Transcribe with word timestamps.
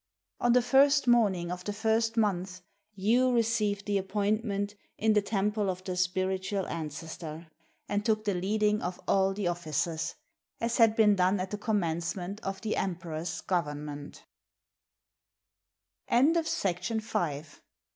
On 0.39 0.53
the 0.53 0.63
first 0.63 1.05
morning 1.05 1.51
of 1.51 1.63
the 1.63 1.73
first 1.73 2.17
month, 2.17 2.61
Yu 2.95 3.31
received 3.31 3.85
the 3.85 3.99
appointment 3.99 4.73
in 4.97 5.13
the 5.13 5.21
temple 5.21 5.69
of 5.69 5.83
the 5.83 5.95
spiritual 5.95 6.65
Ancestor, 6.65 7.51
and 7.87 8.03
took 8.03 8.25
the 8.25 8.33
leading 8.33 8.81
of 8.81 8.99
all 9.07 9.31
the 9.35 9.47
officers, 9.47 10.15
as 10.59 10.77
had 10.77 10.95
been 10.95 11.15
done 11.15 11.39
at 11.39 11.51
the 11.51 11.57
commencement 11.59 12.41
of 12.41 12.61
the 12.61 12.77
emperor's 12.77 13.41
government. 13.41 14.23